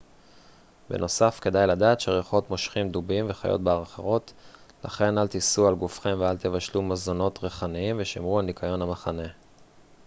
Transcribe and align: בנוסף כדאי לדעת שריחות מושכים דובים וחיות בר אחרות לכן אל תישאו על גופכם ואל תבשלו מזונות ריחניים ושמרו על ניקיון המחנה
בנוסף 0.89 1.39
כדאי 1.39 1.67
לדעת 1.67 1.99
שריחות 1.99 2.49
מושכים 2.49 2.89
דובים 2.89 3.25
וחיות 3.29 3.61
בר 3.61 3.83
אחרות 3.83 4.33
לכן 4.83 5.17
אל 5.17 5.27
תישאו 5.27 5.67
על 5.67 5.75
גופכם 5.75 6.15
ואל 6.19 6.37
תבשלו 6.37 6.81
מזונות 6.81 7.39
ריחניים 7.43 7.95
ושמרו 7.99 8.39
על 8.39 8.45
ניקיון 8.45 8.81
המחנה 8.81 9.27